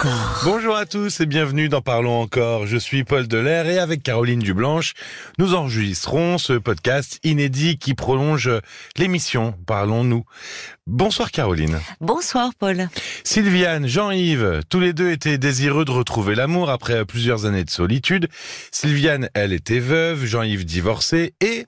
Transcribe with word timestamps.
encore. 0.00 0.40
Bonjour 0.44 0.76
à 0.76 0.86
tous 0.86 1.20
et 1.20 1.26
bienvenue 1.26 1.68
dans 1.68 1.82
Parlons 1.82 2.22
encore. 2.22 2.66
Je 2.66 2.78
suis 2.78 3.04
Paul 3.04 3.28
Delair 3.28 3.66
et 3.66 3.78
avec 3.78 4.02
Caroline 4.02 4.38
Dublanche, 4.38 4.94
nous 5.38 5.52
enregistrons 5.52 6.38
ce 6.38 6.54
podcast 6.54 7.18
inédit 7.22 7.76
qui 7.76 7.92
prolonge 7.92 8.50
l'émission 8.96 9.54
Parlons-nous. 9.66 10.24
Bonsoir 10.86 11.30
Caroline. 11.30 11.78
Bonsoir 12.00 12.52
Paul. 12.58 12.88
Sylviane, 13.24 13.86
Jean-Yves, 13.86 14.62
tous 14.70 14.80
les 14.80 14.94
deux 14.94 15.10
étaient 15.10 15.36
désireux 15.36 15.84
de 15.84 15.90
retrouver 15.90 16.34
l'amour 16.34 16.70
après 16.70 17.04
plusieurs 17.04 17.44
années 17.44 17.64
de 17.64 17.70
solitude. 17.70 18.28
Sylviane, 18.72 19.28
elle 19.34 19.52
était 19.52 19.80
veuve, 19.80 20.24
Jean-Yves 20.24 20.64
divorcé 20.64 21.34
et 21.42 21.66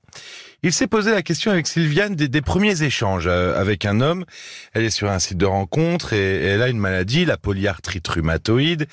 il 0.62 0.72
s'est 0.72 0.86
posé 0.86 1.10
la 1.10 1.22
question 1.22 1.50
avec 1.50 1.66
Sylviane 1.66 2.14
des, 2.14 2.42
premiers 2.42 2.82
échanges 2.82 3.26
euh, 3.26 3.58
avec 3.60 3.84
un 3.84 4.00
homme. 4.00 4.24
Elle 4.72 4.84
est 4.84 4.90
sur 4.90 5.10
un 5.10 5.18
site 5.18 5.38
de 5.38 5.46
rencontre 5.46 6.12
et, 6.12 6.44
elle 6.44 6.62
a 6.62 6.68
une 6.68 6.78
maladie, 6.78 7.24
la 7.24 7.36
polyarthrite 7.36 8.06
rhumatoïde. 8.06 8.86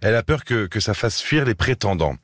Elle 0.00 0.16
a 0.16 0.22
peur 0.22 0.44
que, 0.44 0.66
que 0.66 0.80
ça 0.80 0.94
fasse 0.94 1.20
fuir 1.20 1.44
les 1.44 1.54
prétendants. 1.54 2.16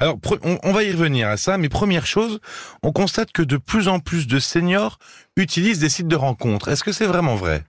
Alors, 0.00 0.18
on, 0.42 0.58
on 0.62 0.72
va 0.72 0.84
y 0.84 0.92
revenir 0.92 1.28
à 1.28 1.36
ça, 1.36 1.58
mais 1.58 1.68
première 1.68 2.06
chose, 2.06 2.40
on 2.82 2.92
constate 2.92 3.32
que 3.32 3.42
de 3.42 3.56
plus 3.56 3.88
en 3.88 4.00
plus 4.00 4.26
de 4.26 4.38
seniors 4.38 4.98
utilisent 5.36 5.80
des 5.80 5.90
sites 5.90 6.08
de 6.08 6.16
rencontre. 6.16 6.68
Est-ce 6.68 6.84
que 6.84 6.92
c'est 6.92 7.06
vraiment 7.06 7.36
vrai? 7.36 7.64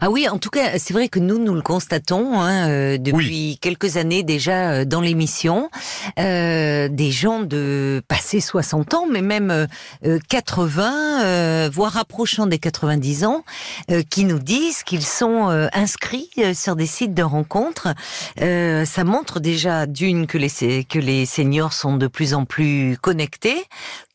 Ah 0.00 0.10
oui, 0.10 0.28
en 0.28 0.38
tout 0.38 0.50
cas, 0.50 0.78
c'est 0.78 0.92
vrai 0.92 1.08
que 1.08 1.18
nous, 1.18 1.38
nous 1.38 1.54
le 1.54 1.62
constatons 1.62 2.40
hein, 2.40 2.68
euh, 2.68 2.98
depuis 2.98 3.58
quelques 3.60 3.96
années 3.96 4.22
déjà 4.22 4.70
euh, 4.70 4.84
dans 4.84 5.00
l'émission. 5.00 5.70
Euh, 6.18 6.88
des 6.88 7.10
gens 7.10 7.40
de 7.40 8.02
passé 8.08 8.40
60 8.40 8.94
ans, 8.94 9.06
mais 9.10 9.22
même 9.22 9.66
80, 10.28 11.68
voire 11.70 11.96
approchant 11.96 12.46
des 12.46 12.58
90 12.58 13.24
ans, 13.24 13.44
qui 14.10 14.24
nous 14.24 14.38
disent 14.38 14.82
qu'ils 14.82 15.04
sont 15.04 15.48
inscrits 15.72 16.30
sur 16.54 16.76
des 16.76 16.86
sites 16.86 17.14
de 17.14 17.22
rencontres. 17.22 17.88
ça 18.38 19.04
montre 19.04 19.40
déjà 19.40 19.86
d'une 19.86 20.26
que 20.26 20.38
les, 20.38 20.84
que 20.84 20.98
les 20.98 21.26
seniors 21.26 21.72
sont 21.72 21.96
de 21.96 22.06
plus 22.06 22.34
en 22.34 22.44
plus 22.44 22.96
connectés, 23.00 23.64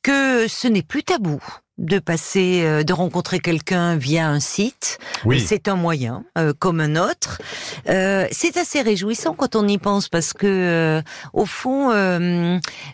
que 0.02 0.48
ce 0.48 0.68
n'est 0.68 0.84
plus 0.84 1.04
tabou 1.04 1.42
de 1.80 1.98
passer, 1.98 2.62
euh, 2.64 2.84
de 2.84 2.94
rencontrer 2.94 3.40
quelqu'un 3.40 3.96
via 3.96 4.30
un 4.30 4.40
site. 4.40 5.00
Oui. 5.26 5.40
C'est 5.40 5.68
un 5.68 5.76
moyen, 5.76 6.24
euh, 6.38 6.54
comme 6.58 6.80
un 6.80 6.96
autre. 6.96 7.42
Euh, 7.90 8.28
c'est 8.32 8.58
assez 8.58 8.82
réjouissant 8.82 9.34
quand 9.34 9.56
on 9.56 9.68
y 9.68 9.80
pense 9.80 10.08
parce 10.08 10.34
que, 10.34 11.02
au 11.34 11.46
fond, 11.46 11.92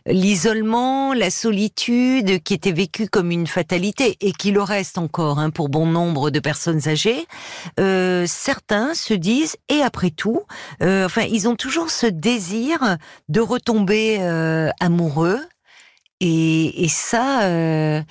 l'isolement, 0.06 1.14
la 1.14 1.30
solitude, 1.30 2.42
qui 2.42 2.54
était 2.54 2.72
vécue 2.72 3.08
comme 3.10 3.32
une 3.32 3.48
fatalité 3.48 4.18
et 4.22 4.32
qui 4.32 4.52
le 4.52 4.62
reste 4.62 4.98
encore 4.98 5.40
hein, 5.40 5.50
pour 5.50 5.70
bon 5.70 5.86
nombre 5.86 6.30
de 6.30 6.40
personnes 6.40 6.88
âgées, 6.88 7.26
certains 7.78 8.94
se 8.94 9.14
disent 9.14 9.58
et 9.68 9.82
après 9.82 10.12
tout, 10.12 10.42
enfin, 10.82 11.24
ils 11.30 11.48
ont 11.48 11.56
toujours 11.56 11.90
ce 11.90 12.08
désir 12.08 12.98
de 13.28 13.42
retomber 13.42 14.20
amoureux. 14.80 15.42
Et, 16.22 16.84
et 16.84 16.90
ça, 16.90 18.04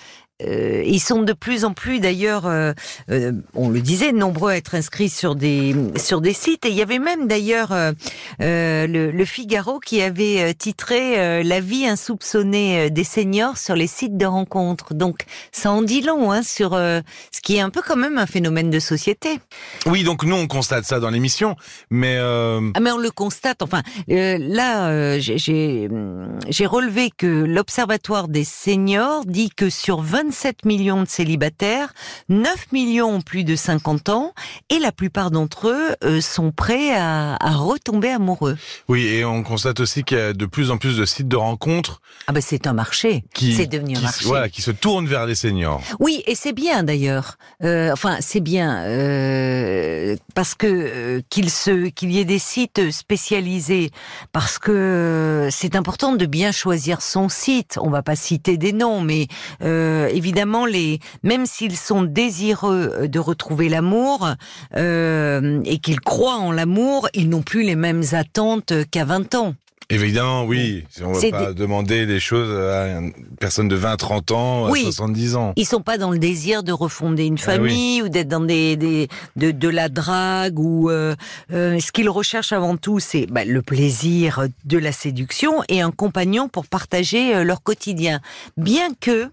euh, 0.47 0.84
ils 0.86 1.00
sont 1.00 1.22
de 1.22 1.33
plus 1.33 1.64
en 1.64 1.72
plus 1.72 1.98
d'ailleurs, 1.98 2.47
euh, 2.47 2.72
euh, 3.11 3.33
on 3.55 3.70
le 3.70 3.81
disait, 3.81 4.12
nombreux 4.12 4.53
à 4.53 4.56
être 4.56 4.77
inscrits 4.77 5.08
sur 5.08 5.34
des 5.34 5.75
sur 5.97 6.20
des 6.20 6.33
sites. 6.33 6.64
Et 6.64 6.69
il 6.69 6.77
y 6.77 6.83
avait 6.83 7.00
même 7.00 7.27
d'ailleurs 7.27 7.75
le, 8.39 8.86
le, 8.86 9.25
Figaro 9.25 9.80
qui 9.80 10.00
avait 10.00 10.55
titré 10.55 11.42
"La 11.42 11.61
vie 11.61 11.86
insoupçonnée 11.86 12.91
des 12.91 13.05
seniors 13.05 13.58
sur 13.58 13.75
les 13.75 13.86
sites 13.86 14.17
de 14.17 14.27
rencontres". 14.27 14.95
Donc 14.95 15.25
ça 15.50 15.72
en 15.72 15.83
dit 15.83 16.03
long 16.03 16.30
hein, 16.30 16.42
sur 16.42 16.70
ce 16.70 17.41
qui 17.42 17.56
est 17.56 17.61
un 17.61 17.70
peu 17.70 17.83
quand 17.84 17.97
même 17.97 18.19
un 18.19 18.27
phénomène 18.27 18.70
de 18.70 18.78
société. 18.78 19.41
Oui, 19.86 20.05
donc 20.05 20.25
nous 20.25 20.36
on 20.36 20.47
constate 20.47 20.84
ça 20.84 21.00
dans 21.00 21.11
l'émission, 21.11 21.56
mais 21.91 22.17
ah 22.19 22.80
mais 22.80 22.92
on 22.92 22.98
le 22.98 23.11
constate. 23.11 23.62
Enfin 23.62 23.83
là, 24.06 25.19
j'ai 25.19 25.89
j'ai 26.48 26.67
relevé 26.67 27.11
que 27.17 27.27
l'Observatoire 27.27 28.29
des 28.29 28.45
seniors 28.45 29.24
dit 29.27 29.51
que 29.51 29.68
sur 29.68 30.01
20 30.01 30.27
27 30.28 30.66
millions 30.66 31.02
de 31.02 31.08
célibataires, 31.08 31.94
9 32.28 32.72
millions 32.72 33.14
ont 33.14 33.20
plus 33.22 33.44
de 33.44 33.56
50 33.56 34.11
ans, 34.11 34.34
et 34.68 34.78
la 34.78 34.92
plupart 34.92 35.30
d'entre 35.30 35.68
eux 35.68 35.96
euh, 36.05 36.20
sont 36.20 36.52
prêts 36.52 36.94
à, 36.94 37.39
retomber 37.40 38.11
amoureux. 38.11 38.58
Oui, 38.89 39.06
et 39.06 39.24
on 39.24 39.42
constate 39.42 39.80
aussi 39.80 40.05
qu'il 40.05 40.18
y 40.18 40.20
a 40.20 40.33
de 40.34 40.46
plus 40.46 40.70
en 40.70 40.77
plus 40.77 40.98
de 40.98 41.06
sites 41.06 41.28
de 41.28 41.36
rencontres. 41.36 42.02
Ah 42.27 42.33
ben 42.33 42.42
c'est 42.42 42.66
un 42.66 42.74
marché, 42.74 43.24
c'est 43.34 43.66
devenu 43.66 43.96
un 43.96 44.00
marché. 44.02 44.27
Voilà, 44.27 44.50
qui 44.50 44.61
se 44.61 44.70
tournent 44.70 45.06
vers 45.06 45.24
les 45.24 45.34
seniors. 45.34 45.83
Oui, 45.98 46.22
et 46.27 46.34
c'est 46.34 46.52
bien 46.52 46.83
d'ailleurs. 46.83 47.39
Euh, 47.64 47.90
enfin, 47.92 48.18
c'est 48.20 48.40
bien 48.40 48.84
euh, 48.84 50.14
parce 50.34 50.55
que 50.55 51.22
qu'il 51.30 51.48
se 51.48 51.89
qu'il 51.89 52.12
y 52.12 52.18
ait 52.18 52.27
des 52.27 52.39
sites 52.39 52.90
spécialisés, 52.90 53.90
parce 54.33 54.58
que 54.58 55.48
c'est 55.50 55.74
important 55.74 56.12
de 56.12 56.27
bien 56.27 56.52
choisir 56.52 57.00
son 57.00 57.30
site. 57.30 57.78
On 57.80 57.89
va 57.89 58.02
pas 58.02 58.16
citer 58.16 58.58
des 58.58 58.74
noms, 58.74 59.00
mais 59.00 59.27
évidemment, 60.18 60.67
même 61.23 61.46
s'ils 61.46 61.77
sont 61.77 62.02
désireux 62.02 62.92
euh, 62.92 63.08
de 63.08 63.18
retrouver 63.18 63.68
l'amour 63.68 64.29
euh, 64.77 65.62
et 65.64 65.79
qu'ils 65.79 66.01
croient 66.01 66.36
en 66.36 66.52
l'amour, 66.52 67.08
ils 67.14 67.29
n'ont 67.29 67.42
plus 67.42 67.62
les 67.62 67.77
mêmes 67.77 68.02
attentes 68.12 68.73
qu'à 68.90 69.05
20 69.05 69.34
ans. 69.36 69.55
Évidemment, 69.91 70.45
oui. 70.45 70.85
On 71.03 71.13
ne 71.13 71.31
va 71.31 71.31
pas 71.31 71.53
demander 71.55 72.05
des 72.05 72.21
choses 72.21 72.55
à 72.55 72.99
une 72.99 73.13
personne 73.41 73.69
de 73.69 73.77
20, 73.77 73.97
30 73.97 74.31
ans, 74.33 74.67
à 74.67 74.75
70 74.75 75.37
ans. 75.37 75.53
Ils 75.57 75.67
sont 75.67 75.81
pas 75.81 75.97
dans 75.97 76.11
le 76.11 76.19
désir 76.19 76.63
de 76.63 76.73
refonder 76.73 77.25
une 77.25 77.39
ah 77.41 77.45
famille 77.45 78.03
ou 78.03 78.11
d'être 78.11 78.29
dans 78.29 78.41
des, 78.41 78.77
des 78.77 79.09
de, 79.37 79.51
de, 79.51 79.69
la 79.69 79.89
drague 79.89 80.59
ou 80.59 80.91
euh, 80.91 81.15
euh, 81.53 81.81
ce 81.81 81.91
qu'ils 81.91 82.11
recherchent 82.11 82.53
avant 82.53 82.77
tout, 82.77 83.01
c'est 83.01 83.27
bah, 83.27 83.47
le 83.47 83.63
plaisir 83.63 84.49
de 84.67 84.77
la 84.77 84.93
séduction 84.93 85.63
et 85.69 85.81
un 85.81 85.91
compagnon 85.91 86.49
pour 86.49 86.67
partager 86.67 87.35
euh, 87.35 87.45
leur 87.45 87.63
quotidien. 87.63 88.20
Bien 88.59 88.89
que 89.01 89.31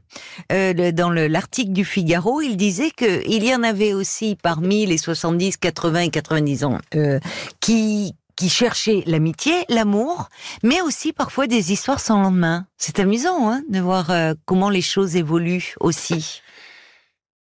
euh, 0.52 0.92
dans 0.92 1.10
l'article 1.10 1.74
du 1.74 1.84
Figaro, 1.84 2.42
il 2.42 2.56
disait 2.56 2.92
que 2.92 3.28
il 3.28 3.44
y 3.44 3.54
en 3.54 3.64
avait 3.64 3.94
aussi 3.94 4.38
parmi 4.42 4.86
les 4.86 4.98
70, 4.98 5.58
80 5.58 6.00
et 6.00 6.10
90 6.10 6.64
ans 6.64 6.78
euh, 6.96 7.20
qui 7.60 8.14
qui 8.35 8.50
cherchaient 8.50 9.03
l'amitié, 9.06 9.53
l'amour, 9.69 10.29
mais 10.63 10.81
aussi 10.81 11.13
parfois 11.13 11.47
des 11.47 11.72
histoires 11.72 12.00
sans 12.00 12.22
lendemain. 12.22 12.68
C'est 12.78 13.00
amusant 13.00 13.50
hein, 13.50 13.62
de 13.69 13.79
voir 13.79 14.09
euh, 14.09 14.34
comment 14.46 14.69
les 14.69 14.81
choses 14.81 15.16
évoluent 15.16 15.73
aussi. 15.79 16.41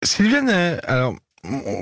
Sylviane, 0.03 0.51
euh, 0.51 0.79
alors 0.85 1.15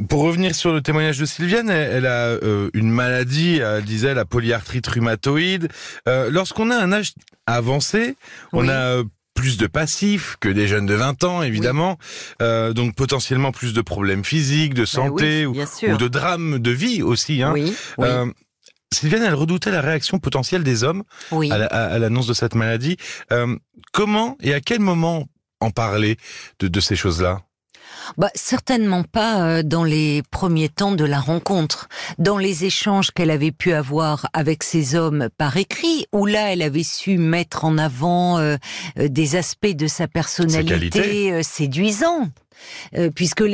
pour 0.09 0.23
revenir 0.23 0.57
sur 0.57 0.73
le 0.73 0.83
témoignage 0.83 1.19
de 1.19 1.25
Sylviane, 1.25 1.71
elle, 1.71 2.07
a 2.07 2.31
euh, 2.31 2.69
une 2.75 2.91
maladie, 2.91 3.59
elle 3.59 3.85
disait 3.85 4.13
la 4.13 4.25
polyarthrite 4.25 4.87
rhumatoïde. 4.89 5.69
Lorsqu'on 6.07 6.71
a 6.71 6.77
un 6.77 6.93
âge 6.93 7.13
avancé, 7.47 8.17
on 8.53 8.69
a 8.69 9.03
plus 9.35 9.59
de 9.59 9.69
passifs 9.69 10.37
que 10.41 10.49
des 10.49 10.67
jeunes 10.67 10.87
de 10.87 10.95
20 10.95 11.23
ans, 11.23 11.43
évidemment. 11.43 11.97
donc 12.41 12.97
potentiellement 12.97 13.53
plus 13.53 13.73
de 13.73 13.83
problèmes 13.83 14.25
physiques, 14.25 14.75
de 14.75 14.81
ben 14.81 14.87
santé 14.87 15.47
ou, 15.47 15.55
de 15.55 16.09
drames 16.09 16.59
de 16.59 16.71
vie 16.73 17.03
aussi. 17.03 17.41
Hein. 17.41 17.53
Oui, 17.55 17.73
Sylviane, 18.93 19.23
elle 19.23 19.35
redoutait 19.35 19.71
la 19.71 19.81
réaction 19.81 20.19
potentielle 20.19 20.63
des 20.63 20.85
hommes 20.85 21.03
à 21.31 21.99
l'annonce 21.99 22.27
de 22.27 22.35
cette 22.35 22.55
maladie. 22.55 22.97
Euh, 23.33 23.57
comment 23.93 24.37
et 24.41 24.55
à 24.55 24.61
quel 24.61 24.81
moment 24.81 25.27
en 25.61 25.71
parler 25.71 26.17
de, 26.61 26.81
ces 26.81 26.97
choses-là? 26.97 27.43
Bah, 28.17 28.31
certainement 28.35 29.05
pas 29.05 29.43
euh, 29.43 29.63
dans 29.63 29.85
les 29.85 30.23
premiers 30.31 30.69
temps 30.69 30.93
de 30.93 31.05
la 31.05 31.21
rencontre. 31.21 31.89
Dans 32.19 32.37
les 32.37 32.65
échanges 32.65 33.13
qu'elle 33.13 33.31
avait 33.31 33.53
pu 33.53 33.73
avoir 33.73 34.27
avec 34.33 34.65
ces 34.65 34.97
hommes 34.97 35.29
par 35.39 35.57
écrit, 35.57 36.07
où 36.13 36.27
là, 36.27 36.53
elle 36.53 36.63
avait 36.63 36.83
su 36.83 37.17
mettre 37.17 37.65
en 37.65 37.79
avant 37.79 38.39
euh, 38.39 38.57
des 38.97 39.37
aspects 39.37 39.67
de 39.67 39.87
sa 39.87 40.09
personnalité 40.09 41.43
séduisants. 41.43 42.29
puisque 43.15 43.45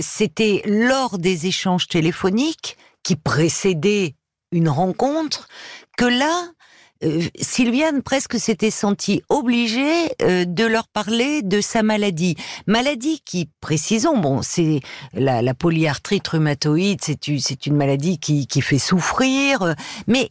c'était 0.00 0.62
lors 0.66 1.18
des 1.18 1.46
échanges 1.46 1.86
téléphoniques 1.88 2.76
qui 3.02 3.16
précédaient 3.16 4.14
une 4.56 4.68
rencontre 4.68 5.48
que 5.96 6.06
là, 6.06 6.48
euh, 7.04 7.20
Sylviane 7.38 8.02
presque 8.02 8.38
s'était 8.38 8.70
sentie 8.70 9.22
obligée 9.28 10.08
euh, 10.22 10.46
de 10.46 10.64
leur 10.64 10.88
parler 10.88 11.42
de 11.42 11.60
sa 11.60 11.82
maladie. 11.82 12.36
Maladie 12.66 13.20
qui, 13.24 13.50
précisons, 13.60 14.18
bon, 14.18 14.40
c'est 14.40 14.80
la, 15.12 15.54
polyarthrite 15.54 16.26
rhumatoïde, 16.26 17.00
c'est 17.02 17.66
une 17.66 17.76
maladie 17.76 18.18
qui, 18.18 18.46
fait 18.62 18.78
souffrir, 18.78 19.62
euh, 19.62 19.74
mais 20.06 20.30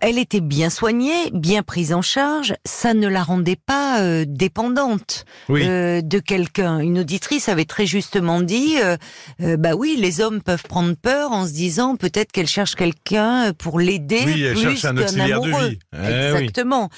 elle 0.00 0.18
était 0.18 0.42
bien 0.42 0.68
soignée, 0.68 1.30
bien 1.32 1.62
prise 1.62 1.94
en 1.94 2.02
charge, 2.02 2.54
ça 2.66 2.92
ne 2.92 3.08
la 3.08 3.22
rendait 3.22 3.56
pas 3.56 4.02
euh, 4.02 4.24
dépendante 4.28 5.24
euh, 5.48 6.02
de 6.02 6.18
quelqu'un. 6.18 6.80
Une 6.80 6.98
auditrice 6.98 7.48
avait 7.48 7.64
très 7.64 7.86
justement 7.86 8.42
dit, 8.42 8.76
euh, 8.82 9.56
bah 9.56 9.74
oui, 9.74 9.96
les 9.98 10.20
hommes 10.20 10.42
peuvent 10.42 10.64
prendre 10.64 10.94
peur 10.94 11.32
en 11.32 11.46
se 11.46 11.52
disant 11.52 11.96
peut-être 11.96 12.30
qu'elle 12.30 12.46
cherche 12.46 12.74
quelqu'un 12.74 13.52
pour 13.54 13.80
l'aider 13.80 14.22
oui, 14.26 14.52
plus 14.52 14.82
qu'un 14.82 14.96
amoureux. 14.96 15.62
De 15.62 15.68
vie. 15.70 15.78
Eh 15.94 16.32
Exactement. 16.34 16.90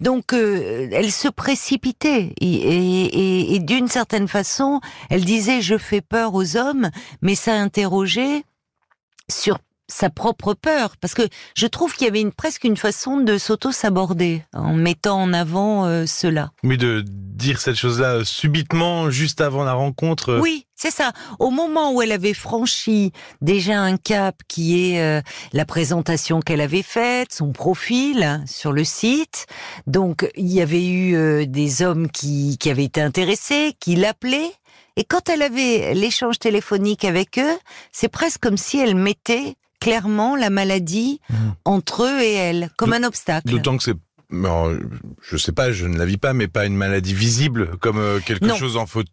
Donc 0.00 0.32
elle 0.32 1.12
se 1.12 1.28
précipitait 1.28 2.32
et, 2.40 3.54
et 3.54 3.58
d'une 3.58 3.88
certaine 3.88 4.28
façon, 4.28 4.80
elle 5.10 5.24
disait 5.24 5.60
je 5.60 5.76
fais 5.76 6.00
peur 6.00 6.34
aux 6.34 6.56
hommes, 6.56 6.90
mais 7.20 7.34
ça 7.34 7.52
interrogeait 7.52 8.44
sur 9.28 9.58
sa 9.88 10.08
propre 10.10 10.54
peur, 10.54 10.96
parce 11.00 11.14
que 11.14 11.22
je 11.54 11.66
trouve 11.66 11.94
qu'il 11.94 12.06
y 12.06 12.10
avait 12.10 12.20
une, 12.20 12.32
presque 12.32 12.64
une 12.64 12.76
façon 12.76 13.18
de 13.18 13.36
s'auto-saborder 13.36 14.42
en 14.54 14.72
mettant 14.74 15.20
en 15.20 15.32
avant 15.32 15.84
euh, 15.86 16.06
cela. 16.06 16.52
Oui, 16.62 16.78
de 16.78 17.04
dire 17.06 17.60
cette 17.60 17.74
chose-là 17.76 18.24
subitement, 18.24 19.10
juste 19.10 19.40
avant 19.40 19.64
la 19.64 19.74
rencontre. 19.74 20.30
euh, 20.30 20.40
Oui, 20.40 20.66
c'est 20.74 20.90
ça. 20.90 21.12
Au 21.38 21.50
moment 21.50 21.92
où 21.92 22.00
elle 22.00 22.12
avait 22.12 22.32
franchi 22.34 23.12
déjà 23.42 23.80
un 23.80 23.96
cap 23.96 24.36
qui 24.48 24.92
est 24.94 25.00
euh, 25.02 25.20
la 25.52 25.64
présentation 25.66 26.40
qu'elle 26.40 26.60
avait 26.62 26.82
faite, 26.82 27.32
son 27.32 27.52
profil 27.52 28.42
sur 28.46 28.72
le 28.72 28.84
site. 28.84 29.46
Donc, 29.86 30.30
il 30.36 30.50
y 30.50 30.62
avait 30.62 30.86
eu 30.86 31.14
euh, 31.14 31.44
des 31.46 31.82
hommes 31.82 32.10
qui, 32.10 32.56
qui 32.58 32.70
avaient 32.70 32.84
été 32.84 33.00
intéressés, 33.02 33.74
qui 33.80 33.96
l'appelaient. 33.96 34.52
Et 34.96 35.04
quand 35.04 35.28
elle 35.28 35.42
avait 35.42 35.92
l'échange 35.94 36.38
téléphonique 36.38 37.04
avec 37.04 37.38
eux, 37.38 37.58
c'est 37.90 38.08
presque 38.08 38.40
comme 38.40 38.56
si 38.56 38.78
elle 38.78 38.94
mettait 38.94 39.56
clairement 39.84 40.34
la 40.34 40.48
maladie 40.50 41.20
Mhm. 41.30 41.36
entre 41.66 42.04
eux 42.04 42.20
et 42.22 42.32
elle, 42.32 42.70
comme 42.76 42.92
un 42.94 43.04
obstacle. 43.04 43.48
D'autant 43.50 43.76
que 43.76 43.82
c'est, 43.82 43.90
alors, 43.90 44.00
je 44.30 45.36
sais 45.36 45.52
pas, 45.52 45.72
je 45.72 45.86
ne 45.86 45.96
la 45.98 46.04
vis 46.06 46.16
pas, 46.16 46.32
mais 46.32 46.48
pas 46.48 46.66
une 46.66 46.76
maladie 46.76 47.14
visible, 47.14 47.76
comme 47.80 47.98
euh, 47.98 48.20
quelque 48.20 48.44
Non. 48.46 48.56
chose 48.56 48.76
en 48.76 48.86
faute, 48.86 49.06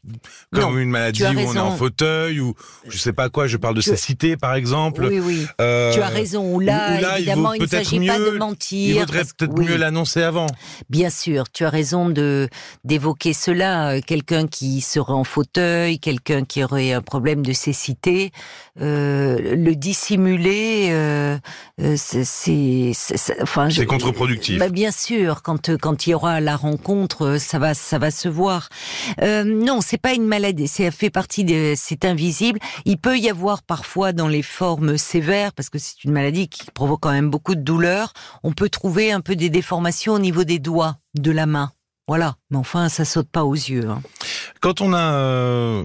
comme 0.53 0.73
Non, 0.73 0.77
une 0.77 0.89
maladie 0.89 1.23
où 1.23 1.27
on 1.39 1.55
est 1.55 1.59
en 1.59 1.75
fauteuil 1.75 2.39
ou 2.39 2.53
je 2.87 2.97
sais 2.97 3.13
pas 3.13 3.29
quoi. 3.29 3.47
Je 3.47 3.57
parle 3.57 3.75
de 3.75 3.81
Tu- 3.81 3.89
cécité, 3.89 4.37
par 4.37 4.55
exemple. 4.55 5.05
Oui, 5.09 5.19
oui. 5.19 5.45
Euh, 5.59 5.93
Tu 5.93 6.01
as 6.01 6.07
raison. 6.07 6.59
Là, 6.59 6.97
où 6.97 7.01
là, 7.01 7.17
évidemment, 7.17 7.53
il 7.53 7.61
ne 7.61 7.67
s'agit 7.67 8.05
pas 8.07 8.19
de 8.19 8.37
mentir. 8.37 8.95
Il 8.95 8.99
vaudrait 8.99 9.23
peut-être 9.23 9.53
oui. 9.57 9.65
mieux 9.65 9.77
l'annoncer 9.77 10.21
avant. 10.23 10.47
Bien 10.89 11.09
sûr, 11.09 11.49
tu 11.51 11.65
as 11.65 11.69
raison 11.69 12.09
de 12.09 12.47
d'évoquer 12.83 13.33
cela. 13.33 13.91
Euh, 13.91 14.01
Quelqu'un 14.05 14.47
qui 14.47 14.81
serait 14.81 15.13
en 15.13 15.23
fauteuil, 15.23 15.99
quelqu'un 15.99 16.43
qui 16.43 16.63
aurait 16.63 16.91
un 16.93 17.01
problème 17.01 17.45
de 17.45 17.53
cécité, 17.53 18.31
euh, 18.79 19.55
le 19.55 19.75
dissimuler, 19.75 20.89
euh, 20.91 21.37
euh, 21.81 21.95
c'est, 21.97 22.91
enfin, 23.41 23.69
C'est 23.69 23.85
contre-productif. 23.85 24.57
Bah, 24.59 24.69
bien 24.69 24.91
sûr, 24.91 25.00
quand 25.43 25.69
euh, 25.69 25.77
quand 25.77 26.05
il 26.07 26.11
y 26.11 26.13
aura 26.13 26.39
la 26.39 26.55
rencontre, 26.55 27.25
euh, 27.25 27.37
ça 27.39 27.59
va 27.59 27.73
ça 27.73 27.97
va 27.99 28.11
se 28.11 28.27
voir. 28.29 28.69
Euh, 29.21 29.43
non, 29.43 29.81
c'est 29.81 29.97
pas 29.97 30.13
une 30.13 30.25
maladie, 30.25 30.67
c'est 30.67 30.91
fait 30.91 31.09
partie 31.09 31.43
de, 31.43 31.73
c'est 31.75 32.05
invisible. 32.05 32.59
Il 32.85 32.97
peut 32.97 33.17
y 33.17 33.29
avoir 33.29 33.63
parfois 33.63 34.13
dans 34.13 34.27
les 34.27 34.41
formes 34.43 34.97
sévères, 34.97 35.53
parce 35.53 35.69
que 35.69 35.79
c'est 35.79 36.03
une 36.03 36.11
maladie 36.11 36.47
qui 36.47 36.65
provoque 36.71 37.01
quand 37.01 37.11
même 37.11 37.29
beaucoup 37.29 37.55
de 37.55 37.61
douleur. 37.61 38.13
On 38.43 38.53
peut 38.53 38.69
trouver 38.69 39.11
un 39.11 39.21
peu 39.21 39.35
des 39.35 39.49
déformations 39.49 40.13
au 40.13 40.19
niveau 40.19 40.43
des 40.43 40.59
doigts 40.59 40.97
de 41.15 41.31
la 41.31 41.45
main. 41.45 41.71
Voilà, 42.07 42.35
mais 42.49 42.57
enfin, 42.57 42.89
ça 42.89 43.05
saute 43.05 43.29
pas 43.29 43.43
aux 43.45 43.53
yeux. 43.53 43.87
hein. 43.89 44.01
Quand 44.59 44.81
on 44.81 44.93
a 44.93 45.13
euh, 45.13 45.83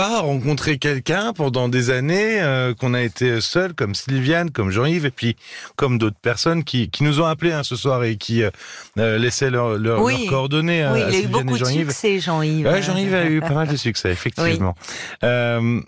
pas 0.00 0.20
rencontré 0.20 0.78
quelqu'un 0.78 1.32
pendant 1.32 1.68
des 1.68 1.90
années, 1.90 2.40
euh, 2.40 2.74
qu'on 2.74 2.94
a 2.94 3.02
été 3.02 3.40
seul, 3.40 3.74
comme 3.74 3.94
Sylviane, 3.94 4.50
comme 4.50 4.70
Jean-Yves, 4.70 5.04
et 5.06 5.10
puis 5.10 5.36
comme 5.76 5.98
d'autres 5.98 6.18
personnes 6.22 6.64
qui, 6.64 6.88
qui 6.90 7.04
nous 7.04 7.20
ont 7.20 7.26
appelés 7.26 7.52
hein, 7.52 7.62
ce 7.62 7.76
soir 7.76 8.02
et 8.04 8.16
qui 8.16 8.42
euh, 8.42 8.50
euh, 8.98 9.18
laissaient 9.18 9.50
leurs 9.50 9.76
leur, 9.76 10.02
Oui. 10.02 10.16
leurs 10.22 10.26
coordonnées 10.30 10.82
à, 10.82 10.92
oui, 10.94 11.02
à 11.02 11.10
il 11.10 11.14
a 11.14 11.18
eu 11.20 11.26
beaucoup 11.26 11.52
de 11.52 11.64
Jean-Yves. 11.64 11.88
succès, 11.90 12.18
Jean-Yves. 12.20 12.66
Ouais, 12.66 12.80
Jean-Yves 12.82 13.14
a 13.14 13.24
eu 13.26 13.40
pas 13.40 13.50
mal 13.50 13.68
de 13.68 13.76
succès, 13.76 14.10
effectivement. 14.10 14.74
Euh, 15.24 15.80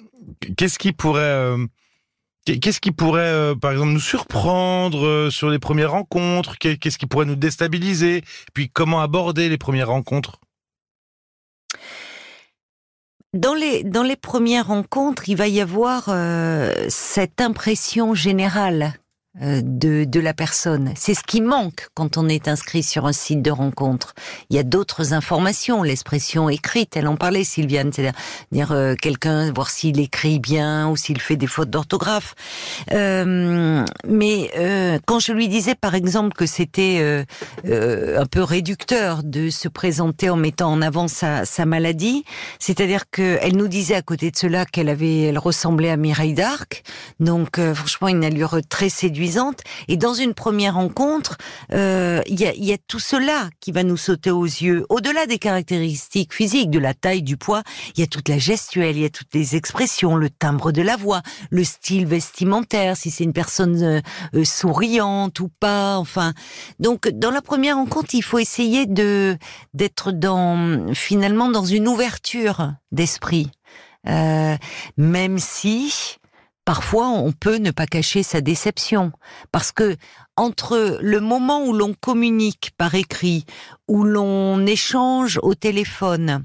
Qu'est-ce 0.57 0.79
qui 0.79 0.93
pourrait, 0.93 1.57
qu'est-ce 2.45 2.81
qui 2.81 2.93
pourrait, 2.93 3.21
euh, 3.23 3.55
par 3.55 3.73
exemple, 3.73 3.93
nous 3.93 4.01
surprendre 4.01 5.05
euh, 5.07 5.31
sur 5.31 5.49
les 5.51 5.59
premières 5.59 5.93
rencontres? 5.93 6.59
Qu'est- 6.59 6.77
Qu'est-ce 6.77 6.99
qui 6.99 7.07
pourrait 7.07 7.25
nous 7.27 7.35
déstabiliser? 7.37 8.23
Puis 8.55 8.69
comment 8.69 9.01
aborder 9.01 9.49
les 9.49 9.59
premières 9.59 9.89
rencontres? 9.89 10.39
Dans 13.35 13.55
les, 13.55 13.83
dans 13.83 14.03
les 14.03 14.17
premières 14.17 14.67
rencontres, 14.67 15.29
il 15.31 15.37
va 15.37 15.49
y 15.49 15.63
avoir 15.63 16.09
euh, 16.09 16.71
cette 16.89 17.41
impression 17.41 18.15
générale 18.15 18.93
de, 19.41 20.05
de 20.05 20.21
la 20.21 20.35
personne. 20.35 20.93
C'est 20.95 21.15
ce 21.15 21.23
qui 21.23 21.41
manque 21.41 21.89
quand 21.95 22.19
on 22.19 22.29
est 22.29 22.49
inscrit 22.49 22.83
sur 22.83 23.07
un 23.07 23.15
site 23.15 23.41
de 23.41 23.51
rencontre. 23.51 24.15
Il 24.51 24.57
y 24.57 24.59
a 24.59 24.63
d'autres 24.63 25.15
informations, 25.15 25.83
l'expression 25.83 26.51
écrite, 26.51 26.97
elle 26.99 27.09
en 27.09 27.17
parlait 27.17 27.43
Sylviane, 27.43 27.93
c'est-à-dire 27.93 28.19
dire, 28.53 28.73
euh, 28.73 28.95
quelqu'un, 28.95 29.51
voir 29.51 29.71
s'il 29.71 29.99
écrit 30.01 30.39
bien 30.39 30.91
ou 30.91 30.97
s'il 30.97 31.19
fait 31.19 31.37
des 31.37 31.47
fautes 31.47 31.71
d'orthographe. 31.71 32.35
Euh, 32.93 33.83
mais 34.07 34.51
euh, 34.59 34.99
quand 35.07 35.19
je 35.19 35.33
lui 35.33 35.49
disais 35.49 35.77
par 35.77 35.95
exemple 35.95 36.35
que 36.35 36.45
c'était 36.45 36.99
euh, 37.01 37.25
euh, 37.65 38.21
un 38.21 38.27
peu 38.27 38.43
réducteur 38.43 39.23
de 39.23 39.49
se 39.49 39.69
présenter 39.69 40.29
en 40.29 40.37
mettant 40.37 40.71
en 40.71 40.83
avant 40.83 41.09
sa, 41.09 41.47
sa 41.47 41.65
maladie, 41.65 42.25
c'est-à-dire 42.59 43.09
qu'elle 43.11 43.57
nous 43.57 43.69
disait 43.69 43.95
à 43.95 44.03
côté 44.03 44.31
de 44.31 44.37
cela 44.37 44.67
qu'elle 44.67 44.91
avait, 44.91 45.23
elle 45.23 45.39
ressemblait 45.39 45.91
à 45.91 45.97
Mireille 45.97 46.35
d'Arc, 46.35 46.83
donc 47.19 47.59
euh, 47.59 47.75
franchement 47.75 48.09
une 48.09 48.25
allure 48.25 48.61
très 48.69 48.91
séduisante. 48.91 49.22
Et 49.89 49.97
dans 49.97 50.15
une 50.15 50.35
première 50.35 50.75
rencontre, 50.75 51.37
euh, 51.73 52.21
il 52.27 52.41
y, 52.41 52.73
a, 52.73 52.79
tout 52.89 52.99
cela 52.99 53.49
qui 53.61 53.73
va 53.73 53.83
nous 53.83 53.97
sauter 53.97 54.31
aux 54.31 54.45
yeux. 54.45 54.85
Au-delà 54.89 55.27
des 55.27 55.39
caractéristiques 55.39 56.35
physiques, 56.35 56.71
de 56.71 56.79
la 56.79 56.95
taille, 56.95 57.23
du 57.23 57.37
poids, 57.37 57.63
il 57.95 58.01
y 58.01 58.03
a 58.03 58.07
toute 58.07 58.29
la 58.29 58.39
gestuelle, 58.39 58.97
il 58.97 59.03
y 59.03 59.05
a 59.05 59.11
toutes 59.11 59.35
les 59.35 59.57
expressions, 59.57 60.17
le 60.17 60.31
timbre 60.31 60.73
de 60.73 60.83
la 60.83 60.97
voix, 60.97 61.23
le 61.51 61.65
style 61.65 62.07
vestimentaire, 62.07 62.97
si 62.97 63.11
c'est 63.11 63.25
une 63.25 63.33
personne 63.33 63.83
euh, 63.83 64.01
euh, 64.35 64.45
souriante 64.45 65.41
ou 65.41 65.49
pas. 65.49 65.99
Enfin, 65.99 66.33
donc 66.81 67.09
dans 67.09 67.31
la 67.31 67.43
première 67.43 67.77
rencontre, 67.77 68.15
il 68.15 68.23
faut 68.23 68.39
essayer 68.39 68.87
de 68.87 69.37
d'être 69.75 70.13
dans 70.13 70.93
finalement 70.95 71.49
dans 71.49 71.65
une 71.65 71.89
ouverture 71.89 72.73
d'esprit, 72.91 73.51
même 74.05 75.39
si 75.39 76.19
parfois 76.65 77.09
on 77.09 77.33
peut 77.33 77.57
ne 77.57 77.71
pas 77.71 77.87
cacher 77.87 78.23
sa 78.23 78.41
déception, 78.41 79.13
parce 79.51 79.73
que 79.73 79.97
entre 80.37 80.99
le 81.01 81.21
moment 81.21 81.65
où 81.65 81.73
l'on 81.73 81.95
communique 81.95 82.73
par 82.77 82.95
écrit, 82.95 83.45
où 83.89 84.05
l'on 84.05 84.65
échange 84.67 85.39
au 85.43 85.55
téléphone, 85.55 86.43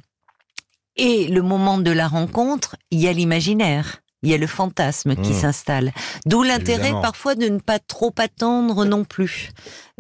et 0.96 1.28
le 1.28 1.42
moment 1.42 1.78
de 1.78 1.92
la 1.92 2.08
rencontre, 2.08 2.76
il 2.92 3.00
y 3.00 3.08
a 3.08 3.14
l'imaginaire. 3.14 4.02
Il 4.28 4.32
y 4.32 4.34
a 4.34 4.38
le 4.38 4.46
fantasme 4.48 5.16
qui 5.16 5.30
Mmh. 5.32 5.40
s'installe. 5.40 5.94
D'où 6.26 6.44
l'intérêt 6.44 6.92
parfois 6.92 7.36
de 7.36 7.48
ne 7.48 7.60
pas 7.60 7.80
trop 7.80 8.14
attendre 8.18 8.84
non 8.84 9.06
plus 9.06 9.52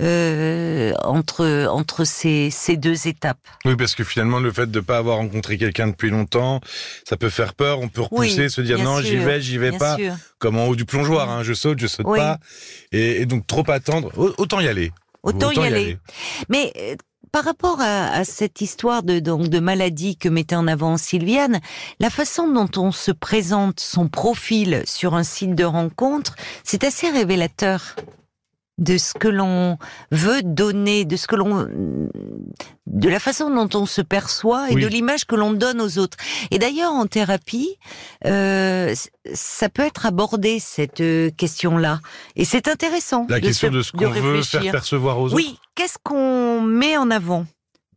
euh, 0.02 0.94
entre 1.04 1.66
entre 1.70 2.04
ces, 2.04 2.50
ces 2.52 2.76
deux 2.76 3.08
étapes. 3.08 3.40
Oui, 3.64 3.78
parce 3.78 3.96
que 3.96 4.04
finalement, 4.04 4.40
le 4.40 4.52
fait 4.52 4.70
de 4.70 4.80
pas 4.82 4.98
avoir 4.98 5.16
rencontré 5.18 5.58
quelqu'un 5.58 5.88
depuis 5.88 6.10
longtemps, 6.10 6.60
ça 7.08 7.16
peut 7.16 7.30
faire 7.30 7.54
peur. 7.54 7.80
On 7.80 7.88
peut 7.88 8.02
repousser, 8.02 8.44
Oui, 8.44 8.52
se 8.52 8.60
dire 8.60 8.84
non, 8.84 9.00
j'y 9.02 9.16
vais, 9.16 9.40
j'y 9.40 9.58
vais 9.58 9.72
pas. 9.78 9.96
sûr. 9.96 10.14
Comme 10.40 10.58
en 10.58 10.66
haut 10.66 10.76
du 10.76 10.84
plongeoir, 10.84 11.30
hein, 11.30 11.44
je 11.44 11.54
saute, 11.54 11.80
je 11.80 11.88
saute 11.88 12.06
Oui. 12.10 12.20
pas. 12.20 12.38
Et, 12.92 13.22
et 13.22 13.26
donc 13.26 13.48
trop 13.48 13.64
attendre, 13.72 14.12
Au- 14.18 14.34
autant 14.38 14.60
y 14.60 14.68
aller. 14.68 14.92
Autant, 15.24 15.52
y 15.52 15.60
aller. 15.60 15.98
Mais 16.50 16.74
euh, 16.78 16.96
par 17.32 17.44
rapport 17.44 17.82
à, 17.82 18.08
à 18.10 18.24
cette 18.24 18.62
histoire 18.62 19.04
de, 19.04 19.20
donc, 19.20 19.48
de 19.48 19.60
maladie 19.60 20.18
que 20.18 20.30
mettait 20.30 20.56
en 20.56 20.68
avant 20.68 20.98
Sylviane, 20.98 21.60
la 22.00 22.10
façon 22.10 22.48
dont 22.48 22.70
on 22.78 22.92
se 22.92 23.12
présente 23.12 23.80
son 23.80 24.08
profil 24.08 24.84
sur 24.86 25.16
un 25.16 25.24
site 25.24 25.56
de 25.56 25.64
rencontre, 25.64 26.36
c'est 26.64 26.84
assez 26.84 27.10
révélateur 27.10 27.96
de 28.78 28.98
ce 28.98 29.14
que 29.14 29.28
l'on 29.28 29.78
veut 30.12 30.42
donner, 30.44 31.04
de 31.06 31.16
ce 31.16 31.26
que 31.28 31.36
l'on, 31.36 31.68
de 32.86 33.10
la 33.10 33.20
façon 33.20 33.50
dont 33.50 33.70
on 33.80 33.86
se 33.86 34.02
perçoit 34.02 34.70
et 34.70 34.76
Oui. 34.76 34.82
de 34.84 34.88
l'image 34.88 35.26
que 35.26 35.36
l'on 35.36 35.52
donne 35.54 35.82
aux 35.82 35.98
autres. 35.98 36.18
Et 36.52 36.60
d'ailleurs, 36.60 36.92
en 36.94 37.08
thérapie, 37.08 37.78
euh, 38.26 38.94
ça 39.34 39.70
peut 39.70 39.82
être 39.84 40.06
abordé 40.06 40.60
cette 40.60 41.02
euh, 41.02 41.32
question-là, 41.32 42.00
et 42.36 42.46
c'est 42.46 42.68
intéressant. 42.68 43.26
La 43.30 43.42
question 43.42 43.70
se- 43.70 43.74
de 43.74 43.82
ce 43.82 43.92
qu'on 43.92 44.10
veut 44.10 44.42
faire 44.44 44.72
percevoir 44.72 45.20
aux 45.20 45.26
autres. 45.28 45.36
Oui, 45.36 45.58
qu'est-ce 45.76 45.98
qu'on 46.04 46.62
met 46.62 46.98
en 46.98 47.10
avant 47.10 47.46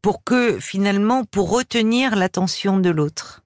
pour 0.02 0.24
que 0.24 0.58
finalement, 0.58 1.24
pour 1.24 1.50
retenir 1.50 2.16
l'attention 2.16 2.78
de 2.78 2.88
l'autre? 2.90 3.42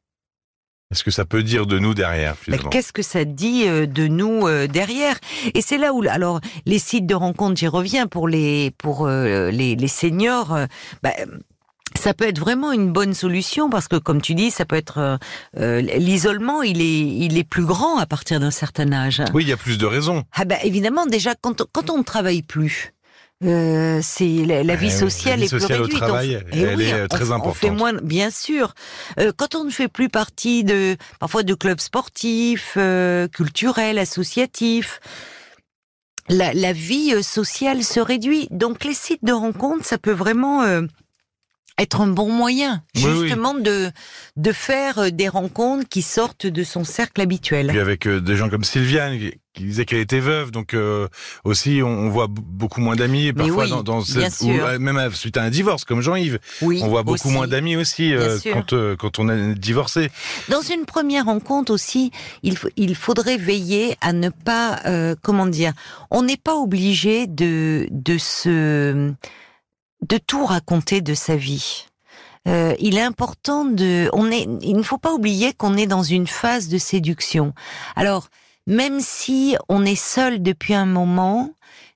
Est-ce 0.94 1.02
que 1.02 1.10
ça 1.10 1.24
peut 1.24 1.42
dire 1.42 1.66
de 1.66 1.80
nous 1.80 1.92
derrière, 1.92 2.38
finalement 2.38 2.70
Qu'est-ce 2.70 2.92
que 2.92 3.02
ça 3.02 3.24
dit 3.24 3.64
euh, 3.66 3.84
de 3.84 4.06
nous 4.06 4.46
euh, 4.46 4.68
derrière? 4.68 5.16
Et 5.52 5.60
c'est 5.60 5.76
là 5.76 5.92
où, 5.92 6.04
alors, 6.08 6.40
les 6.66 6.78
sites 6.78 7.04
de 7.04 7.16
rencontres, 7.16 7.56
j'y 7.56 7.66
reviens 7.66 8.06
pour 8.06 8.28
les 8.28 8.70
pour 8.78 9.04
euh, 9.08 9.50
les, 9.50 9.74
les 9.74 9.88
seniors. 9.88 10.56
ben, 11.02 11.12
ça 11.98 12.14
peut 12.14 12.28
être 12.28 12.38
vraiment 12.38 12.70
une 12.70 12.92
bonne 12.92 13.12
solution 13.12 13.70
parce 13.70 13.88
que, 13.88 13.96
comme 13.96 14.20
tu 14.20 14.36
dis, 14.36 14.52
ça 14.52 14.64
peut 14.64 14.76
être 14.76 15.18
euh, 15.58 15.80
l'isolement. 15.80 16.62
Il 16.62 16.80
est 16.80 17.00
il 17.00 17.36
est 17.38 17.44
plus 17.44 17.64
grand 17.64 17.98
à 17.98 18.06
partir 18.06 18.38
d'un 18.38 18.52
certain 18.52 18.92
âge. 18.92 19.20
Oui, 19.34 19.42
il 19.42 19.48
y 19.48 19.52
a 19.52 19.56
plus 19.56 19.78
de 19.78 19.86
raisons. 19.86 20.22
Ah 20.32 20.44
ben 20.44 20.58
évidemment, 20.62 21.06
déjà 21.06 21.34
quand 21.34 21.60
on, 21.60 21.66
quand 21.72 21.90
on 21.90 21.98
ne 21.98 22.04
travaille 22.04 22.42
plus, 22.42 22.93
euh, 23.44 24.00
c'est 24.02 24.44
la, 24.46 24.62
la 24.62 24.76
vie 24.76 24.86
Eh 24.86 24.90
sociale 24.90 25.40
la 25.40 25.46
vie 25.46 25.54
est 25.54 25.58
sociale 25.60 25.78
plus 25.78 25.82
réduite. 25.84 25.98
Travail, 26.00 26.44
eh 26.52 26.60
elle 26.60 26.76
oui, 26.76 26.84
est, 26.84 27.02
on- 27.02 27.08
très 27.08 27.24
on, 27.24 27.26
fait 27.26 27.32
importante. 27.34 27.76
moins, 27.78 27.92
bien 27.94 28.30
sûr. 28.30 28.74
Euh, 29.18 29.32
quand 29.36 29.54
on 29.54 29.64
ne 29.64 29.70
fait 29.70 29.88
plus 29.88 30.08
partie 30.08 30.64
de 30.64 30.96
parfois 31.20 31.42
de 31.42 31.54
clubs 31.54 31.80
sportifs, 31.80 32.74
euh, 32.76 33.28
culturels, 33.28 33.98
associatifs. 33.98 35.00
La, 36.30 36.54
la 36.54 36.72
vie 36.72 37.22
sociale 37.22 37.84
se 37.84 38.00
réduit. 38.00 38.48
Donc 38.50 38.84
les 38.84 38.94
sites 38.94 39.22
de 39.24 39.32
rencontres, 39.32 39.84
ça 39.84 39.98
peut 39.98 40.10
vraiment 40.12 40.62
être 41.78 42.00
un 42.00 42.06
bon 42.06 42.30
moyen, 42.30 42.82
Oui, 42.96 43.02
oui. 43.04 43.20
justement 43.22 43.52
de 43.52 43.90
de 44.36 44.52
faire 44.52 45.12
des 45.12 45.28
rencontres 45.28 45.86
qui 45.88 46.00
sortent 46.02 46.46
de 46.46 46.62
son 46.64 46.82
cercle 46.84 47.20
habituel. 47.20 47.66
Puis 47.66 47.78
avec 47.80 48.06
euh, 48.06 48.20
des 48.20 48.36
gens 48.36 48.48
comme 48.48 48.64
Sylviane, 48.64 49.18
qui 49.54 49.62
disait 49.64 49.84
qu'elle 49.84 50.00
était 50.00 50.20
veuve, 50.20 50.50
donc 50.50 50.74
euh, 50.74 51.08
aussi 51.44 51.80
on, 51.82 52.08
voit 52.08 52.26
beaucoup 52.28 52.80
moins 52.80 52.96
d'amis 52.96 53.32
parfois 53.32 53.66
dans, 53.68 53.82
dans 53.82 54.02
cette, 54.02 54.40
ou, 54.42 54.50
euh, 54.50 54.78
même 54.78 55.10
suite 55.12 55.36
à 55.36 55.42
un 55.42 55.50
divorce 55.50 55.84
comme 55.84 56.00
Jean-Yves. 56.00 56.38
Oui, 56.60 56.80
on 56.82 56.88
voit 56.88 57.02
beaucoup 57.04 57.30
moins 57.30 57.46
d'amis 57.46 57.76
aussi 57.76 58.14
euh, 58.14 58.38
quand 58.52 58.74
quand 58.96 59.18
on 59.18 59.28
est 59.28 59.54
divorcé. 59.54 60.10
Dans 60.48 60.60
une 60.60 60.84
première 60.84 61.26
rencontre 61.26 61.72
aussi, 61.72 62.10
il 62.42 62.56
il 62.76 62.94
faudrait 62.96 63.38
veiller 63.38 63.96
à 64.00 64.12
ne 64.12 64.28
pas 64.28 64.82
comment 65.22 65.46
dire, 65.46 65.72
on 66.10 66.22
n'est 66.22 66.36
pas 66.36 66.56
obligé 66.56 67.26
de 67.26 67.86
de 67.90 68.18
se 68.18 69.12
de 70.02 70.18
tout 70.18 70.44
raconter 70.44 71.00
de 71.00 71.14
sa 71.14 71.36
vie. 71.36 71.86
Euh, 72.46 72.74
il 72.78 72.98
est 72.98 73.02
important 73.02 73.64
de, 73.64 74.10
on 74.12 74.30
est, 74.30 74.46
il 74.60 74.76
ne 74.76 74.82
faut 74.82 74.98
pas 74.98 75.14
oublier 75.14 75.54
qu'on 75.54 75.76
est 75.76 75.86
dans 75.86 76.02
une 76.02 76.26
phase 76.26 76.68
de 76.68 76.78
séduction. 76.78 77.54
Alors, 77.96 78.28
même 78.66 79.00
si 79.00 79.56
on 79.68 79.84
est 79.84 79.94
seul 79.94 80.42
depuis 80.42 80.74
un 80.74 80.86
moment, 80.86 81.50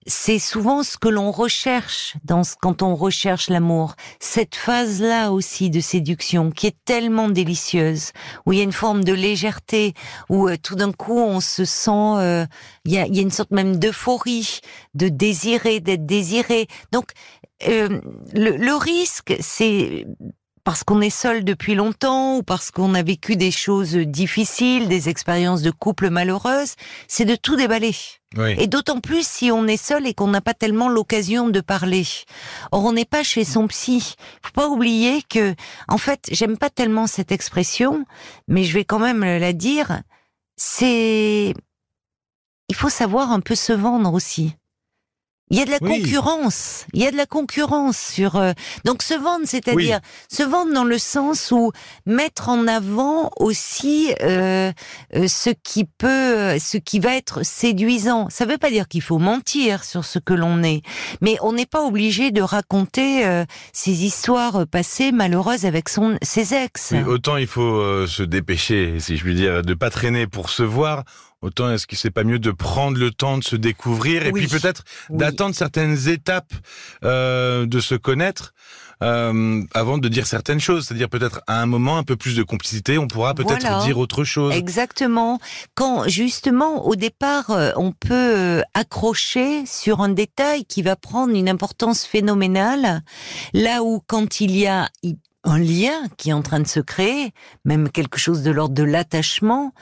c'est 0.08 0.38
souvent 0.38 0.82
ce 0.82 0.96
que 0.96 1.08
l'on 1.08 1.30
recherche 1.30 2.16
dans 2.24 2.42
quand 2.60 2.82
on 2.82 2.94
recherche 2.94 3.50
l'amour. 3.50 3.94
Cette 4.20 4.54
phase-là 4.54 5.32
aussi 5.32 5.70
de 5.70 5.80
séduction 5.80 6.50
qui 6.50 6.66
est 6.66 6.76
tellement 6.84 7.28
délicieuse, 7.28 8.12
où 8.46 8.52
il 8.52 8.58
y 8.58 8.60
a 8.60 8.64
une 8.64 8.72
forme 8.72 9.04
de 9.04 9.12
légèreté, 9.12 9.94
où 10.30 10.48
euh, 10.48 10.56
tout 10.60 10.76
d'un 10.76 10.92
coup 10.92 11.18
on 11.18 11.40
se 11.40 11.64
sent, 11.64 11.90
euh, 11.90 12.46
il, 12.84 12.92
y 12.92 12.98
a, 12.98 13.06
y 13.06 13.18
a 13.18 13.22
une 13.22 13.30
sorte 13.30 13.50
même 13.50 13.76
d'euphorie, 13.78 14.60
de 14.94 15.08
désirer, 15.08 15.80
d'être 15.80 16.06
désiré. 16.06 16.68
Donc 16.90 17.12
euh, 17.68 18.00
le, 18.32 18.56
le 18.56 18.74
risque, 18.74 19.36
c'est 19.40 20.06
parce 20.68 20.84
qu'on 20.84 21.00
est 21.00 21.08
seul 21.08 21.44
depuis 21.44 21.74
longtemps 21.74 22.36
ou 22.36 22.42
parce 22.42 22.70
qu'on 22.70 22.92
a 22.92 23.02
vécu 23.02 23.36
des 23.36 23.50
choses 23.50 23.94
difficiles, 23.94 24.86
des 24.86 25.08
expériences 25.08 25.62
de 25.62 25.70
couple 25.70 26.10
malheureuses, 26.10 26.74
c'est 27.06 27.24
de 27.24 27.36
tout 27.36 27.56
déballer. 27.56 27.94
Et 28.36 28.66
d'autant 28.66 29.00
plus 29.00 29.26
si 29.26 29.50
on 29.50 29.66
est 29.66 29.82
seul 29.82 30.06
et 30.06 30.12
qu'on 30.12 30.26
n'a 30.26 30.42
pas 30.42 30.52
tellement 30.52 30.90
l'occasion 30.90 31.48
de 31.48 31.62
parler. 31.62 32.04
Or, 32.70 32.84
on 32.84 32.92
n'est 32.92 33.06
pas 33.06 33.22
chez 33.22 33.44
son 33.44 33.66
psy. 33.66 34.16
Faut 34.42 34.52
pas 34.52 34.68
oublier 34.68 35.22
que, 35.22 35.54
en 35.88 35.96
fait, 35.96 36.28
j'aime 36.32 36.58
pas 36.58 36.68
tellement 36.68 37.06
cette 37.06 37.32
expression, 37.32 38.04
mais 38.46 38.64
je 38.64 38.74
vais 38.74 38.84
quand 38.84 38.98
même 38.98 39.24
la 39.24 39.54
dire. 39.54 40.02
C'est, 40.56 41.54
il 42.68 42.74
faut 42.74 42.90
savoir 42.90 43.32
un 43.32 43.40
peu 43.40 43.54
se 43.54 43.72
vendre 43.72 44.12
aussi. 44.12 44.54
Il 45.50 45.58
y 45.58 45.62
a 45.62 45.64
de 45.64 45.70
la 45.70 45.78
concurrence. 45.78 46.86
Il 46.92 47.02
y 47.02 47.06
a 47.06 47.10
de 47.10 47.16
la 47.16 47.26
concurrence 47.26 47.98
sur. 47.98 48.36
Euh, 48.36 48.52
donc 48.84 49.02
se 49.02 49.14
vendre, 49.14 49.44
c'est-à-dire 49.44 50.00
se 50.30 50.42
vendre 50.42 50.72
dans 50.72 50.84
le 50.84 50.98
sens 50.98 51.50
où 51.50 51.72
mettre 52.06 52.48
en 52.48 52.66
avant 52.66 53.30
aussi 53.36 54.14
euh, 54.22 54.72
euh, 55.14 55.28
ce 55.28 55.50
qui 55.50 55.84
peut, 55.84 56.58
ce 56.58 56.76
qui 56.76 57.00
va 57.00 57.16
être 57.16 57.44
séduisant. 57.44 58.28
Ça 58.30 58.46
ne 58.46 58.52
veut 58.52 58.58
pas 58.58 58.70
dire 58.70 58.88
qu'il 58.88 59.02
faut 59.02 59.18
mentir 59.18 59.84
sur 59.84 60.04
ce 60.04 60.18
que 60.18 60.34
l'on 60.34 60.62
est, 60.62 60.82
mais 61.20 61.36
on 61.42 61.52
n'est 61.52 61.66
pas 61.66 61.82
obligé 61.82 62.30
de 62.30 62.42
raconter 62.42 63.26
euh, 63.26 63.44
ces 63.72 64.04
histoires 64.04 64.66
passées 64.66 65.12
malheureuses 65.12 65.64
avec 65.64 65.88
son 65.88 66.18
ses 66.22 66.54
ex. 66.54 66.94
autant 67.06 67.36
il 67.36 67.46
faut 67.46 68.06
se 68.06 68.22
dépêcher, 68.22 69.00
si 69.00 69.16
je 69.16 69.24
puis 69.24 69.34
dire, 69.34 69.62
de 69.62 69.74
pas 69.74 69.90
traîner 69.90 70.26
pour 70.26 70.50
se 70.50 70.62
voir 70.62 71.04
autant 71.42 71.70
est-ce 71.70 71.86
que 71.86 71.96
c'est 71.96 72.10
pas 72.10 72.24
mieux 72.24 72.38
de 72.38 72.50
prendre 72.50 72.98
le 72.98 73.10
temps 73.10 73.38
de 73.38 73.44
se 73.44 73.56
découvrir 73.56 74.26
et 74.26 74.32
puis 74.32 74.48
peut-être 74.48 74.84
d'attendre 75.10 75.54
certaines 75.54 76.08
étapes 76.08 76.52
euh, 77.04 77.66
de 77.66 77.80
se 77.80 77.94
connaître 77.94 78.54
euh, 79.02 79.62
avant 79.74 79.98
de 79.98 80.08
dire 80.08 80.26
certaines 80.26 80.60
choses? 80.60 80.86
C'est-à-dire 80.86 81.08
peut-être 81.08 81.40
à 81.46 81.62
un 81.62 81.66
moment 81.66 81.98
un 81.98 82.02
peu 82.02 82.16
plus 82.16 82.34
de 82.34 82.42
complicité, 82.42 82.98
on 82.98 83.06
pourra 83.06 83.34
peut-être 83.34 83.84
dire 83.84 83.98
autre 83.98 84.24
chose. 84.24 84.54
Exactement. 84.54 85.38
Quand 85.74 86.08
justement 86.08 86.86
au 86.86 86.96
départ 86.96 87.50
euh, 87.50 87.70
on 87.76 87.92
peut 87.92 88.14
euh, 88.14 88.62
accrocher 88.74 89.64
sur 89.66 90.00
un 90.00 90.08
détail 90.08 90.64
qui 90.64 90.82
va 90.82 90.96
prendre 90.96 91.34
une 91.34 91.48
importance 91.48 92.04
phénoménale, 92.04 93.02
là 93.52 93.82
où 93.82 94.02
quand 94.06 94.40
il 94.40 94.56
y 94.56 94.66
a 94.66 94.88
un 95.44 95.58
lien 95.58 96.02
qui 96.16 96.30
est 96.30 96.32
en 96.32 96.42
train 96.42 96.60
de 96.60 96.66
se 96.66 96.80
créer, 96.80 97.32
même 97.64 97.90
quelque 97.90 98.18
chose 98.18 98.42
de 98.42 98.50
l'ordre 98.50 98.74
de 98.74 98.82
l'attachement. 98.82 99.72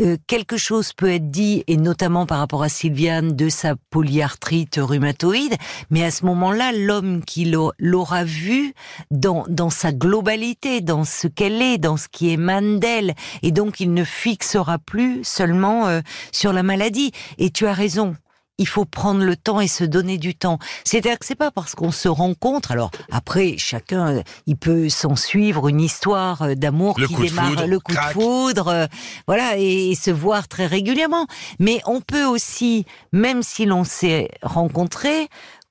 Euh, 0.00 0.16
quelque 0.26 0.56
chose 0.56 0.92
peut 0.92 1.10
être 1.10 1.30
dit, 1.30 1.64
et 1.66 1.76
notamment 1.76 2.26
par 2.26 2.38
rapport 2.38 2.62
à 2.62 2.68
Sylviane, 2.68 3.34
de 3.34 3.48
sa 3.48 3.76
polyarthrite 3.90 4.78
rhumatoïde, 4.80 5.56
mais 5.90 6.04
à 6.04 6.10
ce 6.10 6.24
moment-là, 6.26 6.72
l'homme 6.72 7.24
qui 7.24 7.50
l'aura 7.78 8.24
vu 8.24 8.74
dans, 9.10 9.44
dans 9.48 9.70
sa 9.70 9.92
globalité, 9.92 10.80
dans 10.80 11.04
ce 11.04 11.28
qu'elle 11.28 11.62
est, 11.62 11.78
dans 11.78 11.96
ce 11.96 12.08
qui 12.08 12.30
émane 12.30 12.78
d'elle, 12.78 13.14
et 13.42 13.52
donc 13.52 13.80
il 13.80 13.94
ne 13.94 14.04
fixera 14.04 14.78
plus 14.78 15.24
seulement 15.24 15.86
euh, 15.88 16.00
sur 16.30 16.52
la 16.52 16.62
maladie. 16.62 17.12
Et 17.38 17.50
tu 17.50 17.66
as 17.66 17.72
raison, 17.72 18.16
il 18.58 18.66
faut 18.66 18.84
prendre 18.84 19.22
le 19.22 19.36
temps 19.36 19.60
et 19.60 19.68
se 19.68 19.84
donner 19.84 20.18
du 20.18 20.34
temps. 20.34 20.58
C'est-à-dire 20.84 21.18
que 21.18 21.26
c'est 21.26 21.34
pas 21.34 21.50
parce 21.50 21.74
qu'on 21.74 21.92
se 21.92 22.08
rencontre. 22.08 22.72
Alors 22.72 22.90
après, 23.10 23.56
chacun, 23.58 24.22
il 24.46 24.56
peut 24.56 24.88
s'en 24.88 25.16
suivre 25.16 25.68
une 25.68 25.80
histoire 25.80 26.42
euh, 26.42 26.54
d'amour 26.54 26.96
qui 26.96 27.14
démarre 27.14 27.66
le 27.66 27.80
coup 27.80 27.92
de 27.92 28.12
foudre, 28.12 28.68
euh, 28.68 28.86
voilà, 29.26 29.56
et, 29.58 29.94
se 29.94 30.10
voir 30.10 30.48
très 30.48 30.66
régulièrement. 30.66 31.26
Mais 31.58 31.80
on 31.86 32.00
peut 32.00 32.24
aussi, 32.24 32.86
même 33.12 33.42
si 33.42 33.64
l'on 33.64 33.84
s'est 33.84 34.30
rencontré, 34.42 35.28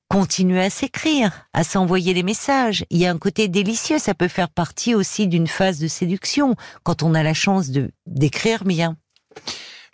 continuer 0.10 0.62
à 0.62 0.70
s'écrire, 0.70 1.48
à 1.54 1.64
s'envoyer 1.64 2.14
des 2.14 2.24
messages. 2.24 2.86
Il 2.90 2.98
y 2.98 3.06
a 3.06 3.12
un 3.12 3.18
côté 3.18 3.48
délicieux, 3.48 4.00
ça 4.00 4.14
peut 4.14 4.28
faire 4.28 4.50
partie 4.50 4.96
aussi 4.96 5.28
d'une 5.28 5.48
phase 5.48 5.80
de 5.80 5.88
séduction 5.88 6.56
quand 6.84 7.04
on 7.04 7.14
a 7.14 7.24
la 7.24 7.34
chance 7.34 7.70
de 7.70 7.92
d'écrire 8.06 8.64
bien. 8.64 8.98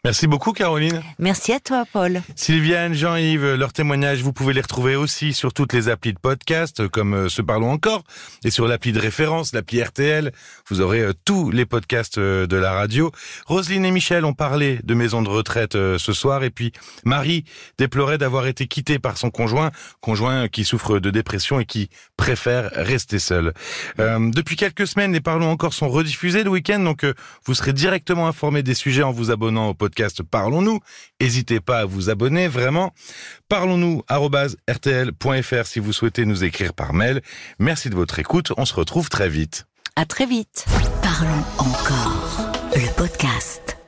Merci 0.03 0.25
beaucoup 0.25 0.51
Caroline. 0.51 1.03
Merci 1.19 1.53
à 1.53 1.59
toi 1.59 1.85
Paul. 1.93 2.23
Sylviane, 2.35 2.95
Jean-Yves, 2.95 3.53
leurs 3.53 3.71
témoignages, 3.71 4.23
vous 4.23 4.33
pouvez 4.33 4.51
les 4.51 4.61
retrouver 4.61 4.95
aussi 4.95 5.31
sur 5.31 5.53
toutes 5.53 5.73
les 5.73 5.89
applis 5.89 6.11
de 6.11 6.17
podcast 6.17 6.87
comme 6.87 7.13
euh, 7.13 7.29
Se 7.29 7.43
Parlons 7.43 7.71
Encore 7.71 8.01
et 8.43 8.49
sur 8.49 8.67
l'appli 8.67 8.93
de 8.93 8.99
référence, 8.99 9.53
l'appli 9.53 9.79
RTL. 9.79 10.31
Vous 10.67 10.81
aurez 10.81 11.01
euh, 11.01 11.13
tous 11.23 11.51
les 11.51 11.67
podcasts 11.67 12.17
euh, 12.17 12.47
de 12.47 12.57
la 12.57 12.71
radio. 12.73 13.11
Roselyne 13.45 13.85
et 13.85 13.91
Michel 13.91 14.25
ont 14.25 14.33
parlé 14.33 14.79
de 14.83 14.95
maison 14.95 15.21
de 15.21 15.29
retraite 15.29 15.73
ce 15.73 16.13
soir 16.13 16.43
et 16.43 16.49
puis 16.49 16.71
Marie 17.05 17.45
déplorait 17.77 18.17
d'avoir 18.17 18.47
été 18.47 18.65
quittée 18.65 18.97
par 18.97 19.17
son 19.17 19.29
conjoint, 19.29 19.69
conjoint 19.99 20.47
qui 20.47 20.65
souffre 20.65 20.97
de 20.97 21.11
dépression 21.11 21.59
et 21.59 21.65
qui 21.65 21.91
préfère 22.17 22.71
rester 22.73 23.19
seul. 23.19 23.53
depuis 23.97 24.55
quelques 24.55 24.87
semaines, 24.87 25.13
les 25.13 25.21
Parlons 25.21 25.51
Encore 25.51 25.73
sont 25.73 25.89
rediffusés 25.89 26.43
le 26.43 26.49
week-end, 26.49 26.79
donc 26.79 27.05
vous 27.45 27.53
serez 27.53 27.73
directement 27.73 28.27
informé 28.27 28.63
des 28.63 28.73
sujets 28.73 29.03
en 29.03 29.11
vous 29.11 29.29
abonnant 29.29 29.69
au 29.69 29.73
podcast 29.73 29.90
Parlons-nous. 30.23 30.79
N'hésitez 31.19 31.59
pas 31.59 31.79
à 31.79 31.85
vous 31.85 32.09
abonner, 32.09 32.47
vraiment. 32.47 32.93
Parlons-nous, 33.49 34.03
rtl.fr 34.09 35.65
si 35.65 35.79
vous 35.79 35.93
souhaitez 35.93 36.25
nous 36.25 36.43
écrire 36.43 36.73
par 36.73 36.93
mail. 36.93 37.21
Merci 37.59 37.89
de 37.89 37.95
votre 37.95 38.19
écoute. 38.19 38.51
On 38.57 38.65
se 38.65 38.73
retrouve 38.73 39.09
très 39.09 39.29
vite. 39.29 39.65
À 39.95 40.05
très 40.05 40.25
vite. 40.25 40.65
Parlons 41.01 41.43
encore. 41.57 42.51
Le 42.73 42.95
podcast. 42.95 43.80